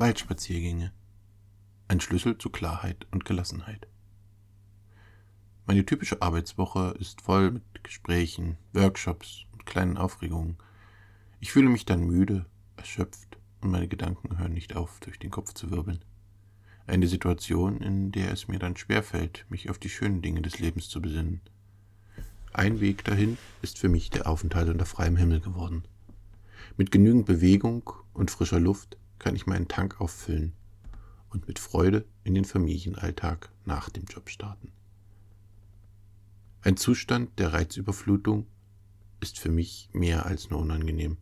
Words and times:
Waldspaziergänge. 0.00 0.92
Ein 1.86 2.00
Schlüssel 2.00 2.38
zu 2.38 2.48
Klarheit 2.48 3.06
und 3.10 3.26
Gelassenheit. 3.26 3.86
Meine 5.66 5.84
typische 5.84 6.22
Arbeitswoche 6.22 6.94
ist 6.98 7.20
voll 7.20 7.50
mit 7.50 7.84
Gesprächen, 7.84 8.56
Workshops 8.72 9.44
und 9.52 9.66
kleinen 9.66 9.98
Aufregungen. 9.98 10.56
Ich 11.38 11.52
fühle 11.52 11.68
mich 11.68 11.84
dann 11.84 12.06
müde, 12.06 12.46
erschöpft 12.78 13.36
und 13.60 13.72
meine 13.72 13.88
Gedanken 13.88 14.38
hören 14.38 14.54
nicht 14.54 14.74
auf, 14.74 15.00
durch 15.00 15.18
den 15.18 15.30
Kopf 15.30 15.52
zu 15.52 15.70
wirbeln. 15.70 16.02
Eine 16.86 17.06
Situation, 17.06 17.82
in 17.82 18.10
der 18.10 18.32
es 18.32 18.48
mir 18.48 18.58
dann 18.58 18.78
schwerfällt, 18.78 19.44
mich 19.50 19.68
auf 19.68 19.78
die 19.78 19.90
schönen 19.90 20.22
Dinge 20.22 20.40
des 20.40 20.58
Lebens 20.60 20.88
zu 20.88 21.02
besinnen. 21.02 21.42
Ein 22.54 22.80
Weg 22.80 23.04
dahin 23.04 23.36
ist 23.60 23.78
für 23.78 23.90
mich 23.90 24.08
der 24.08 24.26
Aufenthalt 24.26 24.70
unter 24.70 24.86
freiem 24.86 25.16
Himmel 25.16 25.40
geworden. 25.40 25.84
Mit 26.78 26.90
genügend 26.90 27.26
Bewegung 27.26 27.92
und 28.14 28.30
frischer 28.30 28.60
Luft 28.60 28.96
kann 29.20 29.36
ich 29.36 29.46
meinen 29.46 29.68
Tank 29.68 30.00
auffüllen 30.00 30.54
und 31.28 31.46
mit 31.46 31.60
Freude 31.60 32.04
in 32.24 32.34
den 32.34 32.44
Familienalltag 32.44 33.50
nach 33.64 33.88
dem 33.88 34.04
Job 34.04 34.28
starten. 34.28 34.72
Ein 36.62 36.76
Zustand 36.76 37.38
der 37.38 37.52
Reizüberflutung 37.52 38.46
ist 39.20 39.38
für 39.38 39.50
mich 39.50 39.88
mehr 39.92 40.26
als 40.26 40.50
nur 40.50 40.60
unangenehm, 40.60 41.18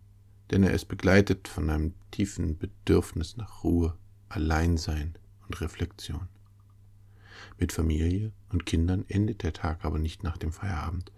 denn 0.50 0.62
er 0.62 0.72
ist 0.72 0.86
begleitet 0.86 1.46
von 1.46 1.68
einem 1.68 1.94
tiefen 2.10 2.56
Bedürfnis 2.56 3.36
nach 3.36 3.62
Ruhe, 3.62 3.96
Alleinsein 4.28 5.14
und 5.46 5.60
Reflexion. 5.60 6.28
Mit 7.58 7.72
Familie 7.72 8.32
und 8.50 8.66
Kindern 8.66 9.04
endet 9.08 9.42
der 9.42 9.52
Tag 9.52 9.84
aber 9.84 9.98
nicht 9.98 10.22
nach 10.22 10.38
dem 10.38 10.52
Feierabend. 10.52 11.12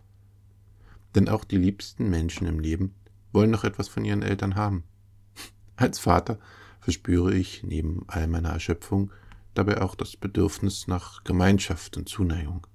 Denn 1.15 1.28
auch 1.28 1.45
die 1.45 1.56
liebsten 1.56 2.09
Menschen 2.09 2.47
im 2.47 2.61
Leben 2.61 2.95
wollen 3.33 3.51
noch 3.51 3.65
etwas 3.65 3.89
von 3.89 4.05
ihren 4.05 4.23
Eltern 4.23 4.55
haben. 4.55 4.84
Als 5.77 5.98
Vater 5.98 6.39
verspüre 6.80 7.34
ich 7.34 7.62
neben 7.62 8.05
all 8.09 8.27
meiner 8.27 8.51
Erschöpfung 8.51 9.12
dabei 9.55 9.83
auch 9.83 9.95
das 9.95 10.16
Bedürfnis 10.16 10.86
nach 10.86 11.25
Gemeinschaft 11.25 11.97
und 11.97 12.09
Zuneigung. 12.09 12.67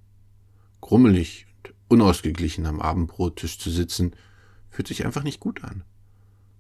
Grummelig 0.82 1.48
und 1.58 1.74
unausgeglichen 1.88 2.66
am 2.66 2.82
Abendbrottisch 2.82 3.60
zu 3.60 3.70
sitzen, 3.70 4.16
fühlt 4.70 4.88
sich 4.88 5.06
einfach 5.06 5.24
nicht 5.24 5.40
gut 5.40 5.64
an 5.64 5.84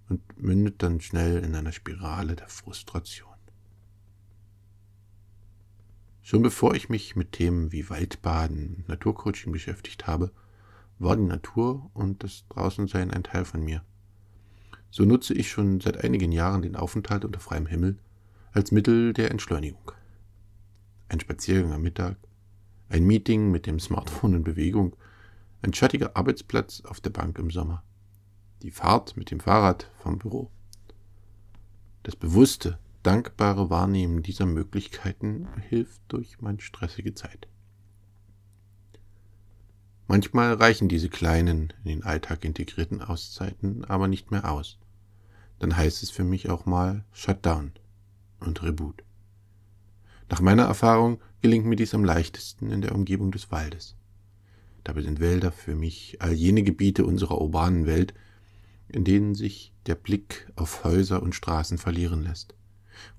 und 0.10 0.42
mündet 0.42 0.82
dann 0.82 1.02
schnell 1.02 1.44
in 1.44 1.56
einer 1.56 1.72
Spirale 1.72 2.36
der 2.36 2.48
Frustration. 2.48 3.30
Schon 6.22 6.42
bevor 6.42 6.74
ich 6.74 6.90
mich 6.90 7.16
mit 7.16 7.34
Themen 7.34 7.72
wie 7.72 7.90
Waldbaden 7.90 8.78
und 8.78 8.90
Naturcoaching 8.90 9.52
beschäftigt 9.52 10.08
habe, 10.08 10.32
war 10.98 11.16
die 11.16 11.24
Natur 11.24 11.92
und 11.94 12.24
das 12.24 12.46
Draußensein 12.50 13.12
ein 13.12 13.24
Teil 13.24 13.46
von 13.46 13.64
mir. 13.64 13.84
So 14.96 15.04
nutze 15.04 15.34
ich 15.34 15.50
schon 15.52 15.82
seit 15.82 16.06
einigen 16.06 16.32
Jahren 16.32 16.62
den 16.62 16.78
Aufenthalt 16.78 17.26
unter 17.26 17.42
freiem 17.42 17.66
Himmel 17.66 17.98
als 18.54 18.72
Mittel 18.72 19.12
der 19.12 19.30
Entschleunigung. 19.30 19.92
Ein 21.10 21.20
Spaziergang 21.20 21.74
am 21.74 21.82
Mittag, 21.82 22.16
ein 22.88 23.04
Meeting 23.04 23.52
mit 23.52 23.66
dem 23.66 23.82
Smartphone 23.82 24.36
in 24.36 24.44
Bewegung, 24.46 24.96
ein 25.62 25.74
schattiger 25.74 26.16
Arbeitsplatz 26.16 26.82
auf 26.86 27.02
der 27.02 27.10
Bank 27.10 27.38
im 27.40 27.52
Sommer, 27.52 27.84
die 28.62 28.72
Fahrt 28.72 29.18
mit 29.18 29.32
dem 29.32 29.42
Fahrrad 29.42 29.92
vom 30.00 30.18
Büro. 30.18 30.50
Das 32.04 32.16
bewusste, 32.16 32.80
dankbare 33.04 33.70
Wahrnehmen 33.70 34.24
dieser 34.24 34.46
Möglichkeiten 34.46 35.50
hilft 35.68 36.00
durch 36.08 36.40
meine 36.40 36.62
stressige 36.62 37.14
Zeit. 37.14 37.50
Manchmal 40.08 40.54
reichen 40.54 40.88
diese 40.88 41.10
kleinen, 41.10 41.74
in 41.84 41.90
den 41.90 42.04
Alltag 42.04 42.46
integrierten 42.46 43.02
Auszeiten 43.02 43.84
aber 43.84 44.08
nicht 44.08 44.32
mehr 44.32 44.50
aus 44.50 44.80
dann 45.60 45.76
heißt 45.76 46.04
es 46.04 46.10
für 46.12 46.24
mich 46.24 46.50
auch 46.50 46.66
mal 46.66 47.04
Shutdown 47.12 47.72
und 48.40 48.64
Reboot. 48.64 49.04
Nach 50.30 50.42
meiner 50.42 50.64
Erfahrung 50.64 51.20
gelingt 51.42 51.66
mir 51.66 51.76
dies 51.76 51.94
am 51.94 52.04
leichtesten 52.04 52.72
in 52.72 52.82
der 52.82 52.96
Umgebung 52.96 53.32
des 53.32 53.52
Waldes. 53.52 53.96
Dabei 54.84 55.02
sind 55.02 55.20
Wälder 55.20 55.52
für 55.52 55.76
mich 55.76 56.18
all 56.20 56.34
jene 56.34 56.64
Gebiete 56.64 57.06
unserer 57.06 57.42
urbanen 57.42 57.86
Welt, 57.86 58.14
in 58.88 59.04
denen 59.04 59.36
sich 59.36 59.74
der 59.86 59.96
Blick 59.96 60.48
auf 60.56 60.84
Häuser 60.84 61.22
und 61.22 61.36
Straßen 61.36 61.78
verlieren 61.78 62.24
lässt, 62.24 62.56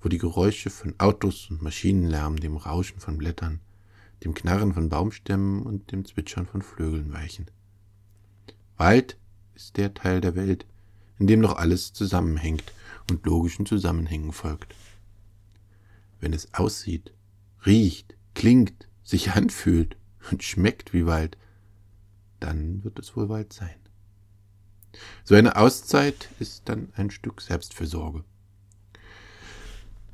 wo 0.01 0.09
die 0.09 0.17
Geräusche 0.17 0.69
von 0.69 0.95
Autos 0.97 1.49
und 1.49 1.61
Maschinenlärm 1.61 2.37
dem 2.37 2.57
Rauschen 2.57 2.99
von 2.99 3.17
Blättern, 3.17 3.59
dem 4.23 4.33
Knarren 4.33 4.73
von 4.73 4.89
Baumstämmen 4.89 5.63
und 5.63 5.91
dem 5.91 6.05
Zwitschern 6.05 6.45
von 6.45 6.61
Vögeln 6.61 7.11
weichen. 7.13 7.47
Wald 8.77 9.17
ist 9.55 9.77
der 9.77 9.93
Teil 9.93 10.21
der 10.21 10.35
Welt, 10.35 10.65
in 11.19 11.27
dem 11.27 11.39
noch 11.39 11.57
alles 11.57 11.93
zusammenhängt 11.93 12.71
und 13.09 13.25
logischen 13.25 13.65
Zusammenhängen 13.65 14.31
folgt. 14.31 14.75
Wenn 16.19 16.33
es 16.33 16.53
aussieht, 16.53 17.13
riecht, 17.65 18.15
klingt, 18.33 18.87
sich 19.03 19.31
anfühlt 19.35 19.97
und 20.31 20.43
schmeckt 20.43 20.93
wie 20.93 21.05
Wald, 21.05 21.37
dann 22.39 22.83
wird 22.83 22.99
es 22.99 23.15
wohl 23.15 23.29
Wald 23.29 23.53
sein. 23.53 23.75
So 25.23 25.35
eine 25.35 25.55
Auszeit 25.55 26.29
ist 26.39 26.63
dann 26.65 26.89
ein 26.95 27.11
Stück 27.11 27.41
Selbstfürsorge. 27.41 28.23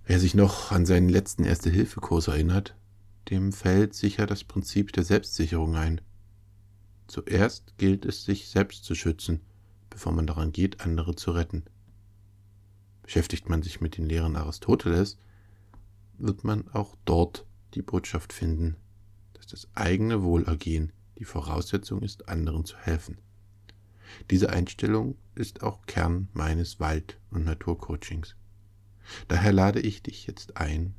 Wer 0.06 0.19
sich 0.19 0.36
noch 0.36 0.72
an 0.72 0.86
seinen 0.86 1.08
letzten 1.08 1.46
Erste-Hilfe-Kurs 1.46 2.28
erinnert, 2.28 2.75
dem 3.30 3.53
fällt 3.53 3.94
sicher 3.94 4.25
das 4.25 4.44
Prinzip 4.44 4.92
der 4.92 5.06
Selbstsicherung 5.06 5.75
ein. 5.75 6.02
Zuerst 7.08 7.78
gilt 7.78 8.06
es, 8.06 8.25
sich 8.25 8.50
selbst 8.50 8.84
zu 8.84 8.96
schützen– 8.96 9.42
bevor 9.94 10.12
man 10.12 10.26
daran 10.26 10.52
geht, 10.52 10.81
andere 10.81 11.16
zu 11.16 11.31
retten. 11.31 11.64
Beschäftigt 13.04 13.48
man 13.48 13.62
sich 13.62 13.80
mit 13.80 13.96
den 13.96 14.08
Lehren 14.08 14.36
Aristoteles, 14.36 15.20
wird 16.18 16.44
man 16.44 16.68
auch 16.70 16.96
dort 17.06 17.46
die 17.76 17.84
Botschaft 17.84 18.34
finden, 18.34 18.76
dass 19.34 19.46
das 19.46 19.68
eigene 19.76 20.24
Wohlergehen 20.24 20.92
die 21.20 21.26
Voraussetzung 21.26 22.02
ist, 22.02 22.28
anderen 22.28 22.66
zu 22.66 22.76
helfen. 22.76 23.20
Diese 24.31 24.50
Einstellung 24.50 25.16
ist 25.36 25.62
auch 25.62 25.86
Kern 25.86 26.28
meines 26.34 26.80
Wald- 26.80 27.20
und 27.30 27.46
Naturcoachings. 27.46 28.36
Daher 29.28 29.54
lade 29.54 29.80
ich 29.80 30.02
dich 30.02 30.25
jetzt 30.25 30.58
ein, 30.58 30.96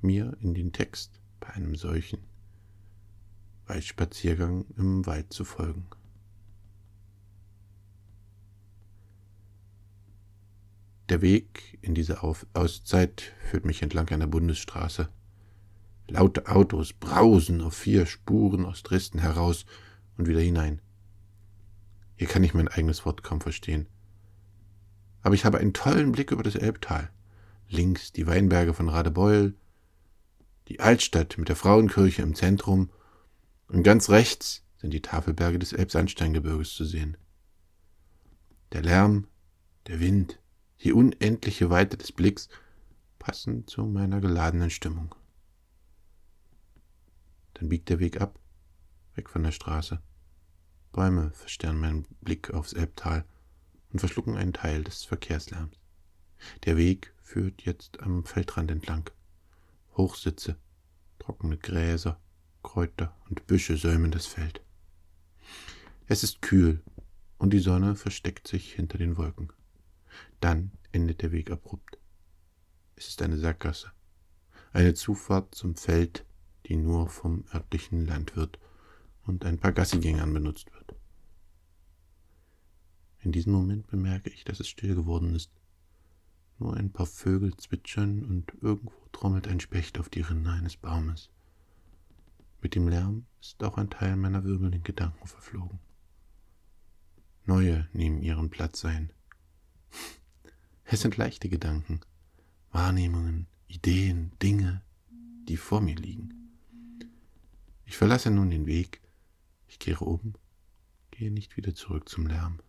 mir 0.00 0.36
in 0.40 0.52
den 0.52 0.72
Text 0.72 1.20
bei 1.38 1.50
einem 1.50 1.76
solchen 1.76 2.18
Waldspaziergang 3.66 4.64
im 4.76 5.06
Wald 5.06 5.32
zu 5.32 5.44
folgen. 5.44 5.86
Der 11.08 11.20
Weg 11.20 11.78
in 11.82 11.94
diese 11.94 12.22
Auszeit 12.22 13.32
führt 13.50 13.64
mich 13.64 13.82
entlang 13.82 14.08
einer 14.10 14.26
Bundesstraße. 14.26 15.08
Laute 16.08 16.48
Autos 16.48 16.92
brausen 16.92 17.60
auf 17.60 17.74
vier 17.74 18.06
Spuren 18.06 18.64
aus 18.64 18.82
Dresden 18.82 19.18
heraus 19.18 19.64
und 20.16 20.26
wieder 20.26 20.40
hinein. 20.40 20.80
Hier 22.16 22.28
kann 22.28 22.44
ich 22.44 22.54
mein 22.54 22.68
eigenes 22.68 23.04
Wort 23.04 23.22
kaum 23.22 23.40
verstehen. 23.40 23.88
Aber 25.22 25.34
ich 25.34 25.44
habe 25.44 25.58
einen 25.58 25.72
tollen 25.72 26.12
Blick 26.12 26.30
über 26.30 26.42
das 26.42 26.54
Elbtal. 26.54 27.10
Links 27.68 28.12
die 28.12 28.26
Weinberge 28.26 28.74
von 28.74 28.88
Radebeul, 28.88 29.54
die 30.68 30.80
Altstadt 30.80 31.38
mit 31.38 31.48
der 31.48 31.56
Frauenkirche 31.56 32.22
im 32.22 32.34
Zentrum 32.34 32.90
und 33.68 33.82
ganz 33.82 34.10
rechts 34.10 34.64
sind 34.76 34.92
die 34.92 35.00
Tafelberge 35.00 35.58
des 35.58 35.72
Elbsandsteingebirges 35.72 36.74
zu 36.74 36.84
sehen. 36.84 37.16
Der 38.72 38.82
Lärm, 38.82 39.26
der 39.86 40.00
Wind, 40.00 40.38
die 40.82 40.92
unendliche 40.92 41.70
Weite 41.70 41.96
des 41.96 42.12
Blicks 42.12 42.48
passen 43.18 43.66
zu 43.66 43.84
meiner 43.84 44.20
geladenen 44.20 44.70
Stimmung. 44.70 45.14
Dann 47.54 47.68
biegt 47.68 47.88
der 47.88 48.00
Weg 48.00 48.20
ab, 48.20 48.38
weg 49.14 49.28
von 49.28 49.44
der 49.44 49.52
Straße. 49.52 50.02
Bäume 50.90 51.30
versperren 51.32 51.78
meinen 51.78 52.06
Blick 52.20 52.52
aufs 52.52 52.72
Elbtal 52.72 53.24
und 53.92 54.00
verschlucken 54.00 54.36
einen 54.36 54.52
Teil 54.52 54.82
des 54.82 55.04
Verkehrslärms. 55.04 55.76
Der 56.64 56.76
Weg 56.76 57.14
führt 57.22 57.62
jetzt 57.62 58.00
am 58.00 58.24
Feldrand 58.24 58.70
entlang. 58.70 59.08
Hochsitze, 59.96 60.56
trockene 61.18 61.58
Gräser, 61.58 62.20
Kräuter 62.62 63.16
und 63.28 63.46
Büsche 63.46 63.76
säumen 63.76 64.10
das 64.10 64.26
Feld. 64.26 64.60
Es 66.06 66.24
ist 66.24 66.42
kühl 66.42 66.82
und 67.38 67.52
die 67.52 67.60
Sonne 67.60 67.94
versteckt 67.94 68.48
sich 68.48 68.72
hinter 68.72 68.98
den 68.98 69.16
Wolken. 69.16 69.52
Dann 70.40 70.72
endet 70.92 71.22
der 71.22 71.32
Weg 71.32 71.50
abrupt. 71.50 71.98
Es 72.96 73.08
ist 73.08 73.22
eine 73.22 73.38
Sackgasse, 73.38 73.92
eine 74.72 74.94
Zufahrt 74.94 75.54
zum 75.54 75.74
Feld, 75.74 76.24
die 76.66 76.76
nur 76.76 77.08
vom 77.08 77.44
örtlichen 77.52 78.06
Landwirt 78.06 78.58
und 79.24 79.44
ein 79.44 79.58
paar 79.58 79.72
Gassigängern 79.72 80.32
benutzt 80.32 80.72
wird. 80.72 80.94
In 83.20 83.32
diesem 83.32 83.52
Moment 83.52 83.86
bemerke 83.86 84.30
ich, 84.30 84.44
dass 84.44 84.60
es 84.60 84.68
still 84.68 84.94
geworden 84.94 85.34
ist. 85.34 85.52
Nur 86.58 86.76
ein 86.76 86.92
paar 86.92 87.06
Vögel 87.06 87.56
zwitschern 87.56 88.24
und 88.24 88.52
irgendwo 88.60 88.94
trommelt 89.12 89.48
ein 89.48 89.60
Specht 89.60 89.98
auf 89.98 90.08
die 90.08 90.20
Rinde 90.20 90.50
eines 90.50 90.76
Baumes. 90.76 91.30
Mit 92.60 92.74
dem 92.74 92.88
Lärm 92.88 93.26
ist 93.40 93.62
auch 93.62 93.78
ein 93.78 93.90
Teil 93.90 94.16
meiner 94.16 94.44
wirbelnden 94.44 94.82
Gedanken 94.82 95.26
verflogen. 95.26 95.80
Neue 97.44 97.88
nehmen 97.92 98.22
ihren 98.22 98.50
Platz 98.50 98.84
ein. 98.84 99.12
Es 100.84 101.00
sind 101.00 101.16
leichte 101.16 101.48
Gedanken, 101.48 102.00
Wahrnehmungen, 102.70 103.46
Ideen, 103.66 104.32
Dinge, 104.42 104.82
die 105.48 105.56
vor 105.56 105.80
mir 105.80 105.96
liegen. 105.96 106.34
Ich 107.86 107.96
verlasse 107.96 108.30
nun 108.30 108.50
den 108.50 108.66
Weg, 108.66 109.00
ich 109.68 109.78
kehre 109.78 110.04
um, 110.04 110.34
gehe 111.10 111.30
nicht 111.30 111.56
wieder 111.56 111.74
zurück 111.74 112.08
zum 112.08 112.26
Lärm, 112.26 112.60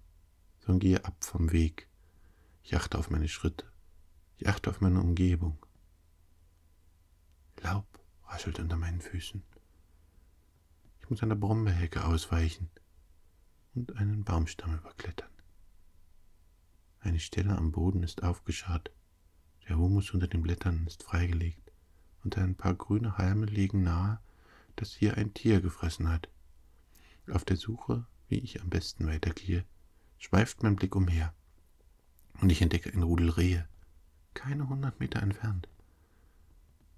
sondern 0.59 0.79
gehe 0.79 1.05
ab 1.05 1.23
vom 1.23 1.51
Weg. 1.51 1.87
Ich 2.63 2.75
achte 2.75 2.97
auf 2.97 3.09
meine 3.09 3.27
Schritte, 3.27 3.65
ich 4.37 4.47
achte 4.47 4.69
auf 4.69 4.79
meine 4.79 5.01
Umgebung. 5.01 5.57
Laub 7.61 7.85
raschelt 8.27 8.59
unter 8.59 8.77
meinen 8.77 9.01
Füßen. 9.01 9.43
Ich 11.01 11.09
muss 11.09 11.23
einer 11.23 11.35
Brombeerhecke 11.35 12.05
ausweichen 12.05 12.69
und 13.75 13.97
einen 13.97 14.23
Baumstamm 14.23 14.75
überklettern. 14.75 15.32
Eine 17.03 17.19
Stelle 17.19 17.57
am 17.57 17.73
Boden 17.73 18.01
ist 18.01 18.23
aufgescharrt, 18.23 18.89
der 19.67 19.77
Humus 19.77 20.11
unter 20.11 20.27
den 20.27 20.41
Blättern 20.41 20.87
ist 20.87 21.03
freigelegt 21.03 21.73
und 22.23 22.37
ein 22.37 22.55
paar 22.55 22.73
grüne 22.75 23.17
Halme 23.17 23.45
legen 23.45 23.83
nahe, 23.83 24.21
dass 24.77 24.93
hier 24.93 25.17
ein 25.17 25.33
Tier 25.33 25.59
gefressen 25.59 26.07
hat. 26.09 26.29
Auf 27.29 27.43
der 27.43 27.57
Suche, 27.57 28.05
wie 28.29 28.39
ich 28.39 28.61
am 28.61 28.69
besten 28.69 29.05
weitergehe, 29.05 29.65
schweift 30.17 30.63
mein 30.63 30.77
Blick 30.77 30.95
umher 30.95 31.33
und 32.39 32.49
ich 32.53 32.61
entdecke 32.61 32.93
ein 32.93 33.03
Rudel 33.03 33.31
Rehe, 33.31 33.67
keine 34.33 34.69
hundert 34.69 35.01
Meter 35.01 35.21
entfernt. 35.21 35.67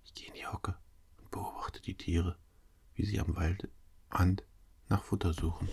Ich 0.04 0.14
gehe 0.14 0.28
in 0.28 0.36
die 0.36 0.46
Hocke 0.46 0.76
und 1.18 1.32
beobachte 1.32 1.82
die 1.82 1.98
Tiere, 1.98 2.38
wie 2.94 3.06
sie 3.06 3.20
am 3.20 3.36
Waldrand 3.36 4.44
nach 4.88 5.04
Futter 5.04 5.34
suchen. 5.34 5.68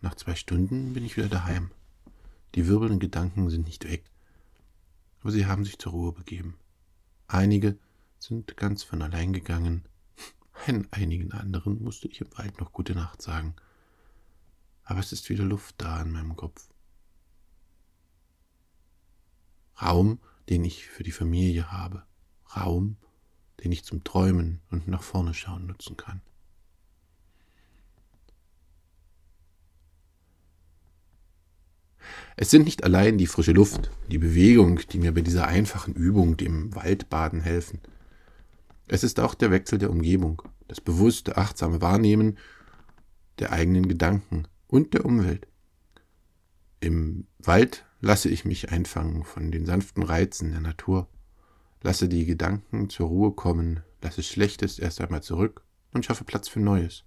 Nach 0.00 0.14
zwei 0.14 0.34
Stunden 0.34 0.94
bin 0.94 1.04
ich 1.04 1.16
wieder 1.16 1.28
daheim. 1.28 1.70
Die 2.54 2.66
wirbelnden 2.66 3.00
Gedanken 3.00 3.50
sind 3.50 3.66
nicht 3.66 3.84
weg, 3.84 4.04
aber 5.20 5.30
sie 5.30 5.46
haben 5.46 5.64
sich 5.64 5.78
zur 5.78 5.92
Ruhe 5.92 6.12
begeben. 6.12 6.58
Einige 7.28 7.78
sind 8.18 8.56
ganz 8.56 8.82
von 8.82 9.02
allein 9.02 9.32
gegangen, 9.32 9.84
einigen 10.90 11.32
anderen 11.32 11.82
musste 11.82 12.08
ich 12.08 12.20
im 12.20 12.28
Wald 12.36 12.60
noch 12.60 12.72
gute 12.72 12.94
Nacht 12.94 13.22
sagen. 13.22 13.54
Aber 14.84 15.00
es 15.00 15.12
ist 15.12 15.28
wieder 15.28 15.44
Luft 15.44 15.76
da 15.78 16.02
in 16.02 16.10
meinem 16.10 16.34
Kopf. 16.34 16.68
Raum, 19.80 20.18
den 20.48 20.64
ich 20.64 20.86
für 20.86 21.04
die 21.04 21.12
Familie 21.12 21.70
habe. 21.70 22.04
Raum, 22.56 22.96
den 23.62 23.72
ich 23.72 23.84
zum 23.84 24.02
Träumen 24.02 24.60
und 24.70 24.88
nach 24.88 25.02
vorne 25.02 25.34
schauen 25.34 25.66
nutzen 25.66 25.96
kann. 25.96 26.22
Es 32.36 32.50
sind 32.50 32.64
nicht 32.64 32.84
allein 32.84 33.18
die 33.18 33.26
frische 33.26 33.52
Luft, 33.52 33.90
die 34.10 34.18
Bewegung, 34.18 34.80
die 34.90 34.98
mir 34.98 35.12
bei 35.12 35.20
dieser 35.20 35.46
einfachen 35.46 35.94
Übung, 35.94 36.36
dem 36.36 36.74
Waldbaden, 36.74 37.40
helfen. 37.40 37.80
Es 38.88 39.04
ist 39.04 39.20
auch 39.20 39.34
der 39.34 39.50
Wechsel 39.50 39.78
der 39.78 39.90
Umgebung, 39.90 40.42
das 40.68 40.80
bewusste, 40.80 41.36
achtsame 41.36 41.80
Wahrnehmen 41.80 42.38
der 43.38 43.52
eigenen 43.52 43.88
Gedanken 43.88 44.48
und 44.66 44.94
der 44.94 45.04
Umwelt. 45.04 45.46
Im 46.80 47.26
Wald 47.38 47.84
lasse 48.00 48.28
ich 48.28 48.44
mich 48.44 48.70
einfangen 48.70 49.24
von 49.24 49.50
den 49.50 49.66
sanften 49.66 50.02
Reizen 50.02 50.50
der 50.50 50.60
Natur, 50.60 51.08
lasse 51.82 52.08
die 52.08 52.24
Gedanken 52.24 52.88
zur 52.88 53.08
Ruhe 53.08 53.32
kommen, 53.32 53.80
lasse 54.02 54.22
Schlechtes 54.22 54.78
erst 54.78 55.00
einmal 55.00 55.22
zurück 55.22 55.62
und 55.92 56.04
schaffe 56.04 56.24
Platz 56.24 56.48
für 56.48 56.60
Neues. 56.60 57.04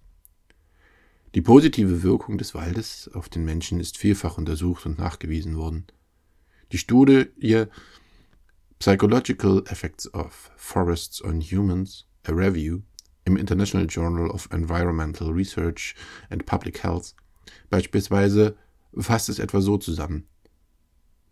Die 1.35 1.41
positive 1.41 2.03
Wirkung 2.03 2.37
des 2.37 2.53
Waldes 2.53 3.09
auf 3.13 3.27
den 3.27 3.43
Menschen 3.43 3.79
ist 3.79 3.97
vielfach 3.97 4.37
untersucht 4.37 4.85
und 4.85 4.99
nachgewiesen 4.99 5.57
worden. 5.57 5.87
Die 6.71 6.77
Studie 6.77 7.25
Psychological 8.77 9.63
Effects 9.67 10.13
of 10.13 10.51
Forests 10.55 11.23
on 11.23 11.41
Humans, 11.41 12.05
a 12.27 12.31
Review 12.31 12.81
im 13.25 13.37
International 13.37 13.87
Journal 13.87 14.29
of 14.29 14.47
Environmental 14.51 15.29
Research 15.29 15.95
and 16.29 16.45
Public 16.45 16.83
Health 16.83 17.15
beispielsweise 17.69 18.55
fasst 18.95 19.29
es 19.29 19.39
etwa 19.39 19.61
so 19.61 19.77
zusammen. 19.77 20.27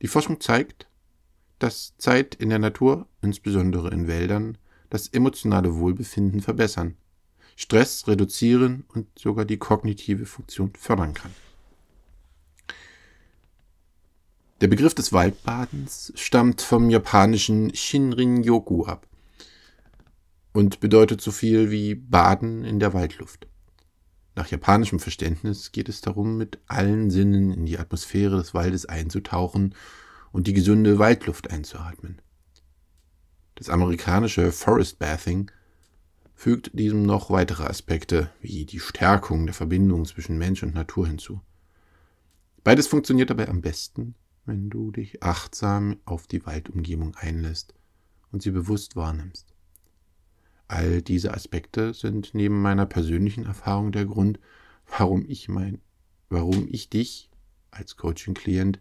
Die 0.01 0.07
Forschung 0.07 0.39
zeigt, 0.39 0.87
dass 1.59 1.95
Zeit 1.97 2.33
in 2.33 2.49
der 2.49 2.57
Natur, 2.57 3.07
insbesondere 3.21 3.91
in 3.91 4.07
Wäldern, 4.07 4.57
das 4.89 5.07
emotionale 5.09 5.75
Wohlbefinden 5.75 6.41
verbessern, 6.41 6.97
Stress 7.61 8.07
reduzieren 8.07 8.85
und 8.87 9.07
sogar 9.17 9.45
die 9.45 9.57
kognitive 9.57 10.25
Funktion 10.25 10.73
fördern 10.75 11.13
kann. 11.13 11.31
Der 14.61 14.67
Begriff 14.67 14.95
des 14.95 15.13
Waldbadens 15.13 16.11
stammt 16.15 16.61
vom 16.61 16.89
japanischen 16.89 17.73
Shinrin-yoku 17.75 18.85
ab 18.85 19.07
und 20.53 20.79
bedeutet 20.79 21.21
so 21.21 21.31
viel 21.31 21.69
wie 21.69 21.93
Baden 21.93 22.65
in 22.65 22.79
der 22.79 22.93
Waldluft. 22.93 23.47
Nach 24.35 24.47
japanischem 24.47 24.99
Verständnis 24.99 25.71
geht 25.71 25.87
es 25.87 26.01
darum, 26.01 26.37
mit 26.37 26.59
allen 26.67 27.11
Sinnen 27.11 27.51
in 27.51 27.67
die 27.67 27.77
Atmosphäre 27.77 28.37
des 28.37 28.55
Waldes 28.55 28.87
einzutauchen 28.87 29.75
und 30.31 30.47
die 30.47 30.53
gesunde 30.53 30.97
Waldluft 30.97 31.51
einzuatmen. 31.51 32.21
Das 33.53 33.69
amerikanische 33.69 34.51
Forest 34.51 34.97
Bathing 34.97 35.51
fügt 36.41 36.71
diesem 36.73 37.03
noch 37.03 37.29
weitere 37.29 37.65
Aspekte 37.65 38.31
wie 38.41 38.65
die 38.65 38.79
Stärkung 38.79 39.45
der 39.45 39.53
Verbindung 39.53 40.05
zwischen 40.05 40.39
Mensch 40.39 40.63
und 40.63 40.73
Natur 40.73 41.05
hinzu. 41.05 41.39
Beides 42.63 42.87
funktioniert 42.87 43.29
dabei 43.29 43.47
am 43.47 43.61
besten, 43.61 44.15
wenn 44.47 44.71
du 44.71 44.89
dich 44.89 45.21
achtsam 45.21 45.99
auf 46.03 46.25
die 46.25 46.43
Waldumgebung 46.43 47.13
einlässt 47.13 47.75
und 48.31 48.41
sie 48.41 48.49
bewusst 48.49 48.95
wahrnimmst. 48.95 49.53
All 50.67 51.03
diese 51.03 51.31
Aspekte 51.31 51.93
sind 51.93 52.33
neben 52.33 52.59
meiner 52.59 52.87
persönlichen 52.87 53.45
Erfahrung 53.45 53.91
der 53.91 54.05
Grund, 54.05 54.39
warum 54.97 55.29
ich 55.29 55.47
mein, 55.47 55.79
warum 56.29 56.67
ich 56.71 56.89
dich 56.89 57.29
als 57.69 57.97
Coaching-Klient 57.97 58.79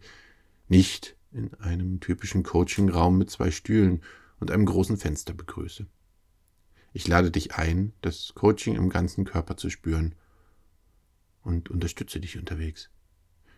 nicht 0.67 1.15
in 1.31 1.53
einem 1.59 1.99
typischen 1.99 2.41
Coaching-Raum 2.41 3.19
mit 3.19 3.29
zwei 3.29 3.51
Stühlen 3.51 4.01
und 4.39 4.49
einem 4.49 4.65
großen 4.65 4.97
Fenster 4.97 5.35
begrüße. 5.35 5.85
Ich 6.93 7.07
lade 7.07 7.31
dich 7.31 7.55
ein, 7.55 7.93
das 8.01 8.33
Coaching 8.35 8.75
im 8.75 8.89
ganzen 8.89 9.25
Körper 9.25 9.57
zu 9.57 9.69
spüren 9.69 10.15
und 11.43 11.69
unterstütze 11.69 12.19
dich 12.19 12.37
unterwegs. 12.37 12.89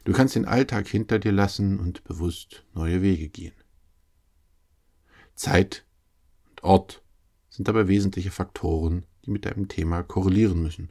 Du 0.03 0.11
kannst 0.11 0.35
den 0.35 0.45
Alltag 0.45 0.87
hinter 0.87 1.17
dir 1.17 1.31
lassen 1.31 1.79
und 1.79 2.03
bewusst 2.03 2.65
neue 2.73 3.01
Wege 3.01 3.29
gehen. 3.29 3.55
Zeit 5.35 5.85
und 6.49 6.63
Ort 6.63 7.03
sind 7.49 7.67
dabei 7.67 7.87
wesentliche 7.87 8.31
Faktoren, 8.31 9.05
die 9.25 9.31
mit 9.31 9.45
deinem 9.45 9.67
Thema 9.67 10.03
korrelieren 10.03 10.61
müssen. 10.61 10.89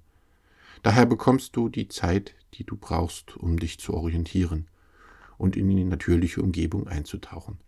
Daher 0.83 1.07
bekommst 1.07 1.55
du 1.57 1.69
die 1.69 1.89
Zeit, 1.89 2.35
die 2.55 2.65
du 2.65 2.77
brauchst, 2.77 3.37
um 3.37 3.59
dich 3.59 3.79
zu 3.79 3.95
orientieren 3.95 4.69
und 5.39 5.57
in 5.57 5.69
die 5.69 5.85
natürliche 5.85 6.43
Umgebung 6.43 6.89
einzutauchen. 6.89 7.59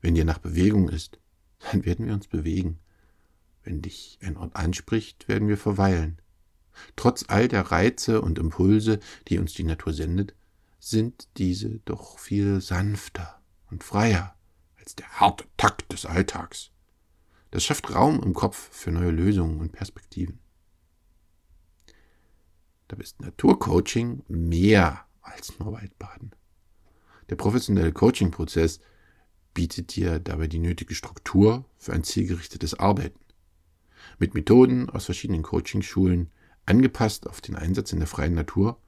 Wenn 0.00 0.14
dir 0.14 0.24
nach 0.24 0.38
Bewegung 0.38 0.88
ist, 0.88 1.18
dann 1.60 1.84
werden 1.84 2.06
wir 2.06 2.14
uns 2.14 2.26
bewegen. 2.26 2.78
Wenn 3.64 3.80
dich 3.80 4.18
ein 4.22 4.36
Ort 4.36 4.54
anspricht, 4.54 5.26
werden 5.26 5.48
wir 5.48 5.56
verweilen. 5.56 6.20
Trotz 6.96 7.24
all 7.28 7.48
der 7.48 7.62
Reize 7.72 8.20
und 8.20 8.38
Impulse, 8.38 9.00
die 9.28 9.38
uns 9.38 9.54
die 9.54 9.64
Natur 9.64 9.92
sendet, 9.92 10.34
sind 10.78 11.28
diese 11.38 11.80
doch 11.86 12.18
viel 12.18 12.60
sanfter 12.60 13.40
und 13.70 13.82
freier 13.82 14.36
als 14.76 14.94
der 14.94 15.08
harte 15.08 15.46
Takt 15.56 15.92
des 15.92 16.04
Alltags. 16.04 16.70
Das 17.52 17.64
schafft 17.64 17.94
Raum 17.94 18.22
im 18.22 18.34
Kopf 18.34 18.68
für 18.70 18.90
neue 18.90 19.10
Lösungen 19.10 19.60
und 19.60 19.72
Perspektiven. 19.72 20.40
Da 22.88 22.96
ist 22.98 23.22
Naturcoaching 23.22 24.24
mehr 24.28 25.06
als 25.22 25.58
nur 25.58 25.72
Waldbaden. 25.72 26.32
Der 27.30 27.36
professionelle 27.36 27.92
Coaching-Prozess 27.92 28.80
bietet 29.54 29.96
dir 29.96 30.18
dabei 30.18 30.48
die 30.48 30.58
nötige 30.58 30.94
Struktur 30.94 31.64
für 31.78 31.94
ein 31.94 32.04
zielgerichtetes 32.04 32.74
Arbeiten 32.74 33.23
mit 34.18 34.34
Methoden 34.34 34.90
aus 34.90 35.06
verschiedenen 35.06 35.42
Coachingschulen, 35.42 36.30
angepasst 36.66 37.28
auf 37.28 37.40
den 37.40 37.56
Einsatz 37.56 37.92
in 37.92 37.98
der 37.98 38.08
freien 38.08 38.34
Natur, 38.34 38.80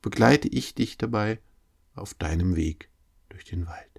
begleite 0.00 0.48
ich 0.48 0.74
dich 0.74 0.98
dabei 0.98 1.40
auf 1.94 2.14
deinem 2.14 2.56
Weg 2.56 2.90
durch 3.28 3.44
den 3.44 3.66
Wald. 3.66 3.91